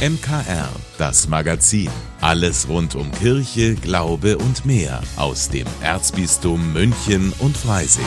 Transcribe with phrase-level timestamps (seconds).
[0.00, 1.90] MKR, das Magazin.
[2.22, 8.06] Alles rund um Kirche, Glaube und mehr aus dem Erzbistum München und Freising.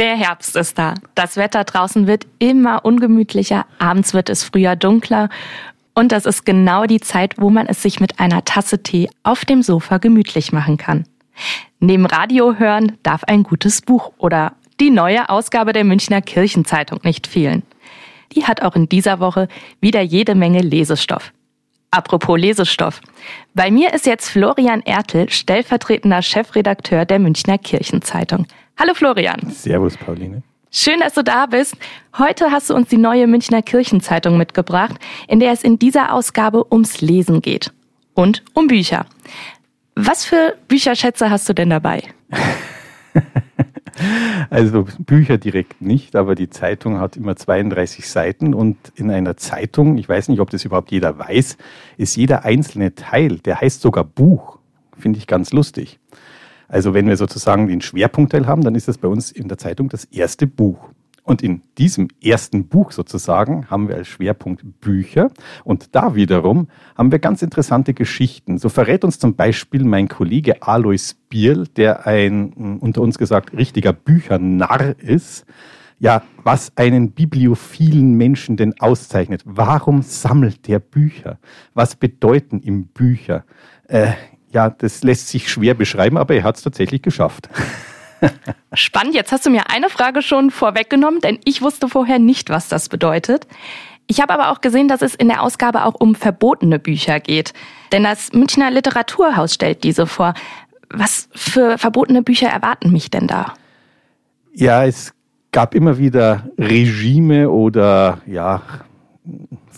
[0.00, 0.94] Der Herbst ist da.
[1.14, 5.28] Das Wetter draußen wird immer ungemütlicher, abends wird es früher dunkler
[5.94, 9.44] und das ist genau die Zeit, wo man es sich mit einer Tasse Tee auf
[9.44, 11.04] dem Sofa gemütlich machen kann.
[11.78, 17.26] Neben Radio hören darf ein gutes Buch oder die neue Ausgabe der Münchner Kirchenzeitung nicht
[17.26, 17.62] fehlen.
[18.32, 19.48] Die hat auch in dieser Woche
[19.80, 21.32] wieder jede Menge Lesestoff.
[21.90, 23.00] Apropos Lesestoff.
[23.54, 28.46] Bei mir ist jetzt Florian Ertel, stellvertretender Chefredakteur der Münchner Kirchenzeitung.
[28.78, 29.50] Hallo Florian.
[29.50, 30.42] Servus Pauline.
[30.70, 31.76] Schön, dass du da bist.
[32.16, 34.94] Heute hast du uns die neue Münchner Kirchenzeitung mitgebracht,
[35.26, 37.72] in der es in dieser Ausgabe ums Lesen geht.
[38.14, 39.06] Und um Bücher.
[39.96, 42.04] Was für Bücherschätze hast du denn dabei?
[44.50, 49.98] Also Bücher direkt nicht, aber die Zeitung hat immer 32 Seiten und in einer Zeitung,
[49.98, 51.56] ich weiß nicht, ob das überhaupt jeder weiß,
[51.96, 54.58] ist jeder einzelne Teil, der heißt sogar Buch.
[54.98, 55.98] Finde ich ganz lustig.
[56.68, 59.88] Also wenn wir sozusagen den Schwerpunktteil haben, dann ist das bei uns in der Zeitung
[59.88, 60.78] das erste Buch.
[61.30, 65.30] Und in diesem ersten Buch sozusagen haben wir als Schwerpunkt Bücher.
[65.62, 66.66] Und da wiederum
[66.98, 68.58] haben wir ganz interessante Geschichten.
[68.58, 73.56] So verrät uns zum Beispiel mein Kollege Alois Bierl, der ein, hm, unter uns gesagt,
[73.56, 75.46] richtiger Büchernarr ist.
[76.00, 79.42] Ja, was einen bibliophilen Menschen denn auszeichnet.
[79.44, 81.38] Warum sammelt der Bücher?
[81.74, 83.44] Was bedeuten ihm Bücher?
[83.86, 84.14] Äh,
[84.50, 87.48] ja, das lässt sich schwer beschreiben, aber er hat es tatsächlich geschafft.
[88.74, 92.68] Spannend, jetzt hast du mir eine Frage schon vorweggenommen, denn ich wusste vorher nicht, was
[92.68, 93.46] das bedeutet.
[94.06, 97.52] Ich habe aber auch gesehen, dass es in der Ausgabe auch um verbotene Bücher geht.
[97.92, 100.34] Denn das Münchner Literaturhaus stellt diese vor.
[100.92, 103.54] Was für verbotene Bücher erwarten mich denn da?
[104.52, 105.14] Ja, es
[105.52, 108.62] gab immer wieder Regime oder ja,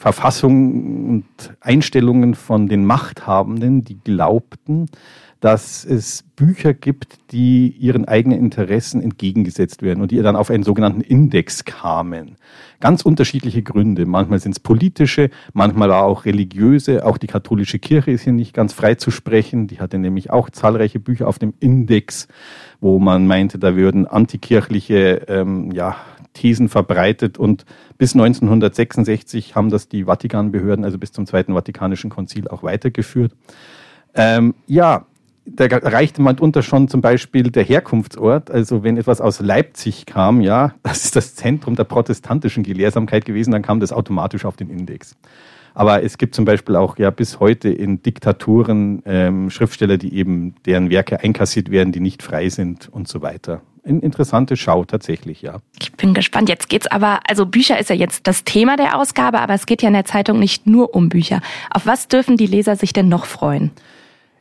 [0.02, 4.88] Verfassungen und Einstellungen von den Machthabenden, die glaubten,
[5.38, 10.64] dass es Bücher gibt, die ihren eigenen Interessen entgegengesetzt werden und die dann auf einen
[10.64, 12.34] sogenannten Index kamen.
[12.80, 14.04] Ganz unterschiedliche Gründe.
[14.04, 17.06] Manchmal sind es politische, manchmal auch religiöse.
[17.06, 19.68] Auch die katholische Kirche ist hier nicht ganz frei zu sprechen.
[19.68, 22.26] Die hatte nämlich auch zahlreiche Bücher auf dem Index,
[22.80, 25.94] wo man meinte, da würden antikirchliche ähm, ja,
[26.34, 27.64] Thesen verbreitet und
[27.98, 33.32] bis 1966 haben das die Vatikanbehörden, also bis zum Zweiten Vatikanischen Konzil, auch weitergeführt.
[34.14, 35.06] Ähm, ja,
[35.44, 38.50] da reichte man unter schon zum Beispiel der Herkunftsort.
[38.50, 43.52] Also wenn etwas aus Leipzig kam, ja, das ist das Zentrum der protestantischen Gelehrsamkeit gewesen,
[43.52, 45.16] dann kam das automatisch auf den Index.
[45.74, 50.54] Aber es gibt zum Beispiel auch ja bis heute in Diktaturen ähm, Schriftsteller, die eben
[50.66, 53.62] deren Werke einkassiert werden, die nicht frei sind und so weiter.
[53.84, 55.58] Eine interessante Schau tatsächlich, ja.
[55.80, 56.48] Ich bin gespannt.
[56.48, 59.82] Jetzt geht's aber, also Bücher ist ja jetzt das Thema der Ausgabe, aber es geht
[59.82, 61.40] ja in der Zeitung nicht nur um Bücher.
[61.70, 63.72] Auf was dürfen die Leser sich denn noch freuen?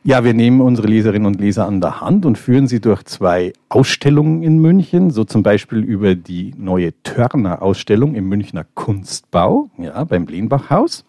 [0.04, 3.52] Ja, wir nehmen unsere Leserinnen und Leser an der Hand und führen sie durch zwei
[3.68, 10.26] Ausstellungen in München, so zum Beispiel über die neue Törner-Ausstellung im Münchner Kunstbau, ja, beim
[10.26, 11.04] Lehnbachhaus,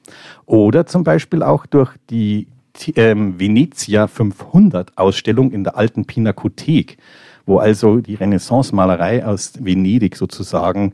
[0.45, 2.47] oder zum Beispiel auch durch die
[2.95, 6.97] ähm, Venezia 500 Ausstellung in der alten Pinakothek,
[7.45, 10.93] wo also die Renaissance-Malerei aus Venedig sozusagen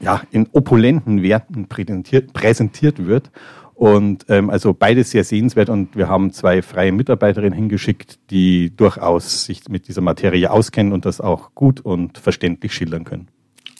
[0.00, 3.30] ja, in opulenten Werten präsentiert, präsentiert wird
[3.74, 9.44] und ähm, also beides sehr sehenswert und wir haben zwei freie Mitarbeiterinnen hingeschickt, die durchaus
[9.44, 13.28] sich mit dieser Materie auskennen und das auch gut und verständlich schildern können.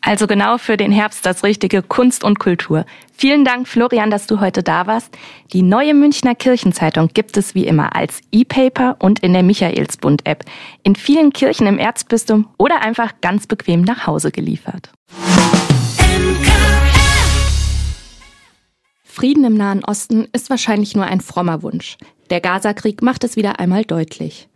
[0.04, 2.84] Also genau für den Herbst das richtige Kunst und Kultur.
[3.16, 5.16] Vielen Dank, Florian, dass du heute da warst.
[5.52, 10.44] Die neue Münchner Kirchenzeitung gibt es wie immer als E-Paper und in der Michaelsbund-App.
[10.82, 14.90] In vielen Kirchen im Erzbistum oder einfach ganz bequem nach Hause geliefert.
[19.04, 21.96] Frieden im Nahen Osten ist wahrscheinlich nur ein frommer Wunsch.
[22.30, 24.48] Der Gazakrieg macht es wieder einmal deutlich.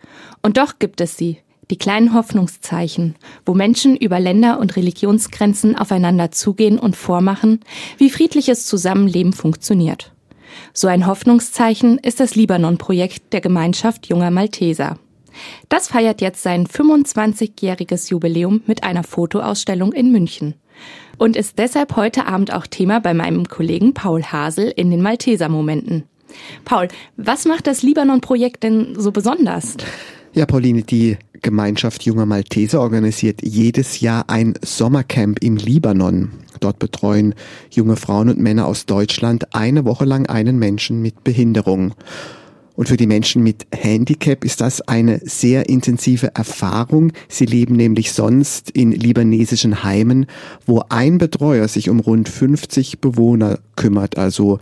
[0.43, 1.39] Und doch gibt es sie,
[1.71, 7.61] die kleinen Hoffnungszeichen, wo Menschen über Länder und Religionsgrenzen aufeinander zugehen und vormachen,
[7.99, 10.13] wie friedliches Zusammenleben funktioniert.
[10.73, 14.99] So ein Hoffnungszeichen ist das Libanon-Projekt der Gemeinschaft junger Malteser.
[15.69, 20.55] Das feiert jetzt sein 25-jähriges Jubiläum mit einer Fotoausstellung in München
[21.19, 25.49] und ist deshalb heute Abend auch Thema bei meinem Kollegen Paul Hasel in den Malteser
[25.49, 26.05] Momenten.
[26.65, 29.77] Paul, was macht das Libanon-Projekt denn so besonders?
[30.37, 36.31] Ja, Pauline, die Gemeinschaft junger Malteser organisiert jedes Jahr ein Sommercamp im Libanon.
[36.61, 37.35] Dort betreuen
[37.71, 41.95] junge Frauen und Männer aus Deutschland eine Woche lang einen Menschen mit Behinderung.
[42.75, 47.15] Und für die Menschen mit Handicap ist das eine sehr intensive Erfahrung.
[47.29, 50.27] Sie leben nämlich sonst in libanesischen Heimen,
[50.67, 54.19] wo ein Betreuer sich um rund 50 Bewohner kümmert.
[54.19, 54.59] Also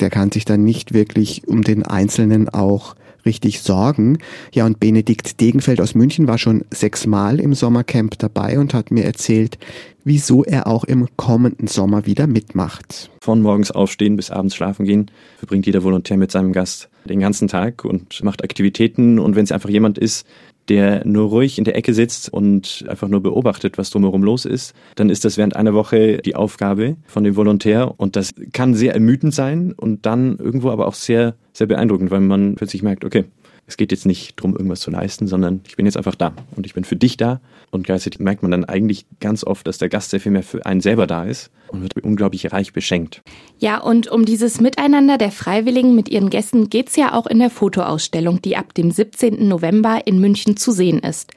[0.00, 4.18] der kann sich dann nicht wirklich um den Einzelnen auch richtig sorgen.
[4.52, 9.04] Ja, und Benedikt Degenfeld aus München war schon sechsmal im Sommercamp dabei und hat mir
[9.04, 9.58] erzählt,
[10.04, 13.10] wieso er auch im kommenden Sommer wieder mitmacht.
[13.20, 17.48] Von morgens aufstehen bis abends schlafen gehen, verbringt jeder Volontär mit seinem Gast den ganzen
[17.48, 19.18] Tag und macht Aktivitäten.
[19.18, 20.26] Und wenn es einfach jemand ist,
[20.68, 24.74] der nur ruhig in der Ecke sitzt und einfach nur beobachtet, was drumherum los ist,
[24.94, 28.94] dann ist das während einer Woche die Aufgabe von dem Volontär und das kann sehr
[28.94, 33.24] ermüdend sein und dann irgendwo aber auch sehr, sehr beeindruckend, weil man plötzlich merkt, okay,
[33.66, 36.66] es geht jetzt nicht darum, irgendwas zu leisten, sondern ich bin jetzt einfach da und
[36.66, 37.40] ich bin für dich da.
[37.70, 40.66] Und gleichzeitig merkt man dann eigentlich ganz oft, dass der Gast sehr viel mehr für
[40.66, 43.22] einen selber da ist und wird unglaublich reich beschenkt.
[43.58, 47.38] Ja, und um dieses Miteinander der Freiwilligen mit ihren Gästen geht es ja auch in
[47.38, 49.48] der Fotoausstellung, die ab dem 17.
[49.48, 51.32] November in München zu sehen ist.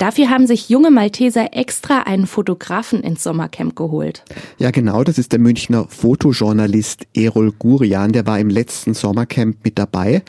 [0.00, 4.24] Dafür haben sich junge Malteser extra einen Fotografen ins Sommercamp geholt.
[4.58, 9.78] Ja, genau, das ist der Münchner Fotojournalist Erol Gurian, der war im letzten Sommercamp mit
[9.78, 10.22] dabei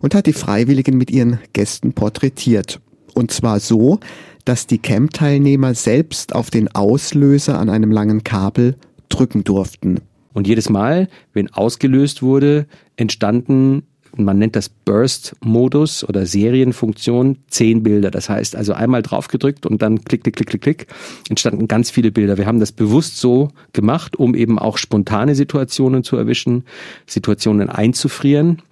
[0.00, 2.80] und hat die Freiwilligen mit ihren Gästen porträtiert.
[3.14, 4.00] Und zwar so,
[4.44, 8.74] dass die Camp-Teilnehmer selbst auf den Auslöser an einem langen Kabel
[9.08, 10.00] drücken durften.
[10.32, 12.66] Und jedes Mal, wenn ausgelöst wurde,
[12.96, 13.84] entstanden,
[14.16, 18.10] man nennt das Burst-Modus oder Serienfunktion, zehn Bilder.
[18.10, 20.86] Das heißt also einmal draufgedrückt und dann klick, klick, klick, klick, klick,
[21.28, 22.36] entstanden ganz viele Bilder.
[22.36, 26.64] Wir haben das bewusst so gemacht, um eben auch spontane Situationen zu erwischen,
[27.06, 28.62] Situationen einzufrieren.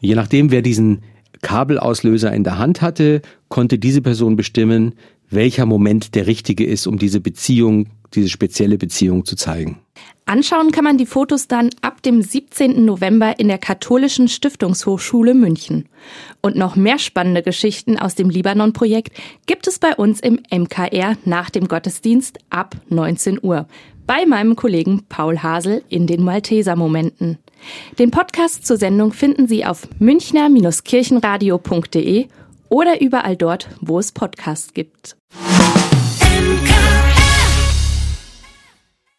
[0.00, 1.02] Je nachdem, wer diesen
[1.42, 4.94] Kabelauslöser in der Hand hatte, konnte diese Person bestimmen,
[5.28, 9.78] welcher Moment der richtige ist, um diese Beziehung, diese spezielle Beziehung zu zeigen.
[10.24, 12.84] Anschauen kann man die Fotos dann ab dem 17.
[12.84, 15.88] November in der Katholischen Stiftungshochschule München.
[16.40, 21.50] Und noch mehr spannende Geschichten aus dem Libanon-Projekt gibt es bei uns im MKR nach
[21.50, 23.66] dem Gottesdienst ab 19 Uhr
[24.06, 27.38] bei meinem Kollegen Paul Hasel in den Malteser-Momenten.
[27.98, 32.28] Den Podcast zur Sendung finden Sie auf münchner-kirchenradio.de
[32.68, 35.16] oder überall dort, wo es Podcasts gibt.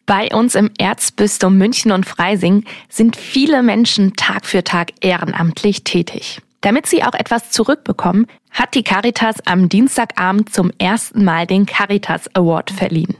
[0.06, 6.42] Bei uns im Erzbistum München und Freising sind viele Menschen Tag für Tag ehrenamtlich tätig.
[6.60, 12.34] Damit sie auch etwas zurückbekommen, hat die Caritas am Dienstagabend zum ersten Mal den Caritas
[12.34, 13.16] Award verliehen.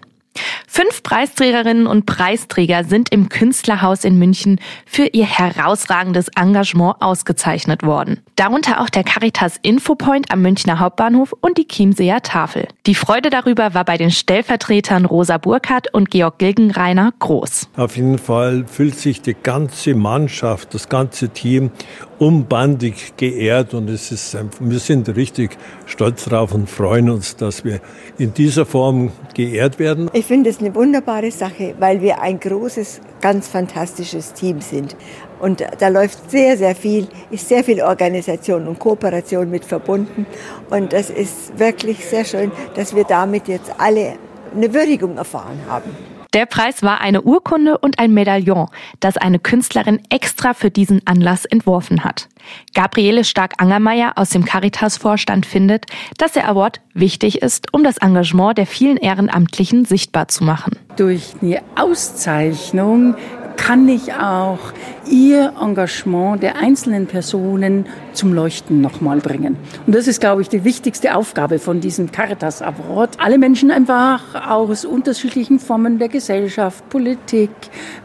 [0.77, 8.19] Fünf Preisträgerinnen und Preisträger sind im Künstlerhaus in München für ihr herausragendes Engagement ausgezeichnet worden.
[8.35, 12.67] Darunter auch der Caritas Infopoint am Münchner Hauptbahnhof und die Chiemseer Tafel.
[12.87, 17.69] Die Freude darüber war bei den Stellvertretern Rosa Burkhardt und Georg Gilgenreiner groß.
[17.77, 21.71] Auf jeden Fall fühlt sich die ganze Mannschaft, das ganze Team
[22.19, 25.57] umbandig geehrt und es ist, wir sind richtig
[25.87, 27.81] stolz drauf und freuen uns, dass wir
[28.19, 30.11] in dieser Form geehrt werden.
[30.13, 34.97] Ich finde es eine wunderbare Sache, weil wir ein großes, ganz fantastisches Team sind.
[35.41, 40.27] Und da läuft sehr, sehr viel, ist sehr viel Organisation und Kooperation mit verbunden.
[40.71, 44.15] Und das ist wirklich sehr schön, dass wir damit jetzt alle
[44.55, 46.14] eine Würdigung erfahren haben.
[46.35, 48.67] Der Preis war eine Urkunde und ein Medaillon,
[48.99, 52.29] das eine Künstlerin extra für diesen Anlass entworfen hat.
[52.75, 55.87] Gabriele Stark-Angermeier aus dem Caritas-Vorstand findet,
[56.19, 60.77] dass der Award wichtig ist, um das Engagement der vielen Ehrenamtlichen sichtbar zu machen.
[60.97, 63.15] Durch eine Auszeichnung
[63.57, 64.59] kann ich auch
[65.11, 69.57] ihr Engagement der einzelnen Personen zum Leuchten nochmal bringen.
[69.87, 73.19] Und das ist, glaube ich, die wichtigste Aufgabe von diesem Caritas Award.
[73.19, 77.51] Alle Menschen einfach aus unterschiedlichen Formen der Gesellschaft, Politik,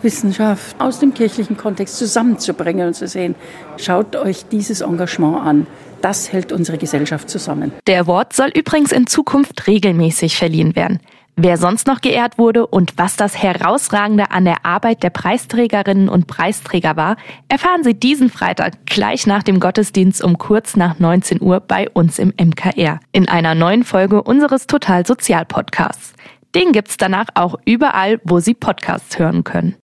[0.01, 3.35] Wissenschaft, aus dem kirchlichen Kontext zusammenzubringen und zu sehen,
[3.77, 5.67] schaut euch dieses Engagement an.
[6.01, 7.73] Das hält unsere Gesellschaft zusammen.
[7.87, 10.99] Der Award soll übrigens in Zukunft regelmäßig verliehen werden.
[11.41, 16.27] Wer sonst noch geehrt wurde und was das Herausragende an der Arbeit der Preisträgerinnen und
[16.27, 17.15] Preisträger war,
[17.47, 22.19] erfahren Sie diesen Freitag gleich nach dem Gottesdienst um kurz nach 19 Uhr bei uns
[22.19, 26.11] im MKR in einer neuen Folge unseres Total Sozial Podcasts.
[26.55, 29.77] Den gibt's danach auch überall, wo Sie Podcasts hören können.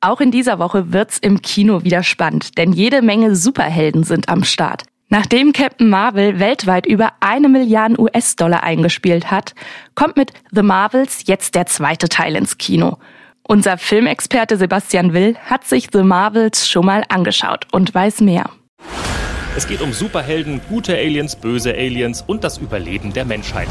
[0.00, 4.44] Auch in dieser Woche wird's im Kino wieder spannend, denn jede Menge Superhelden sind am
[4.44, 4.84] Start.
[5.12, 9.54] Nachdem Captain Marvel weltweit über eine Milliarde US-Dollar eingespielt hat,
[9.94, 12.96] kommt mit The Marvels jetzt der zweite Teil ins Kino.
[13.46, 18.48] Unser Filmexperte Sebastian Will hat sich The Marvels schon mal angeschaut und weiß mehr.
[19.54, 23.68] Es geht um Superhelden, gute Aliens, böse Aliens und das Überleben der Menschheit.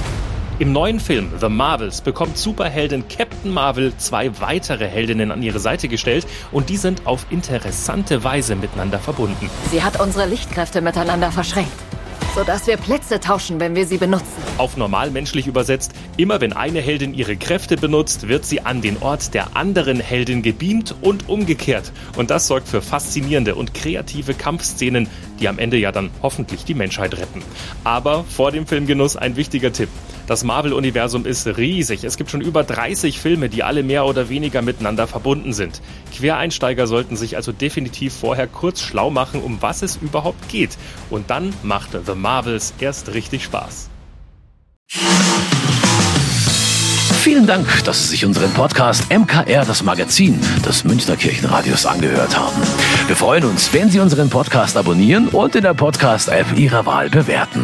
[0.59, 5.87] Im neuen Film The Marvels bekommt Superheldin Captain Marvel zwei weitere Heldinnen an ihre Seite
[5.87, 9.49] gestellt und die sind auf interessante Weise miteinander verbunden.
[9.71, 11.71] Sie hat unsere Lichtkräfte miteinander verschränkt
[12.33, 14.25] sodass wir Plätze tauschen, wenn wir sie benutzen.
[14.57, 19.33] Auf normalmenschlich übersetzt, immer wenn eine Heldin ihre Kräfte benutzt, wird sie an den Ort
[19.33, 21.91] der anderen Heldin gebeamt und umgekehrt.
[22.15, 25.07] Und das sorgt für faszinierende und kreative Kampfszenen,
[25.39, 27.41] die am Ende ja dann hoffentlich die Menschheit retten.
[27.83, 29.89] Aber vor dem Filmgenuss ein wichtiger Tipp.
[30.27, 32.03] Das Marvel-Universum ist riesig.
[32.03, 35.81] Es gibt schon über 30 Filme, die alle mehr oder weniger miteinander verbunden sind.
[36.15, 40.77] Quereinsteiger sollten sich also definitiv vorher kurz schlau machen, um was es überhaupt geht.
[41.09, 43.89] Und dann macht The Marvels erst richtig Spaß.
[47.21, 52.59] Vielen Dank, dass Sie sich unseren Podcast MKR, das Magazin des Münchner Kirchenradios, angehört haben.
[53.05, 57.63] Wir freuen uns, wenn Sie unseren Podcast abonnieren und in der Podcast-App Ihrer Wahl bewerten.